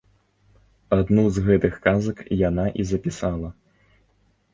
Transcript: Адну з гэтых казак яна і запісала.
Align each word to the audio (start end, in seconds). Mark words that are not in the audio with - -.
Адну 0.95 1.25
з 1.35 1.43
гэтых 1.47 1.75
казак 1.85 2.17
яна 2.39 2.65
і 2.85 2.87
запісала. 2.93 3.49